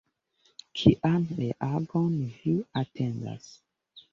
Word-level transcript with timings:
Kian 0.79 1.27
reagon 1.41 2.17
vi 2.39 2.57
atendas? 2.85 3.53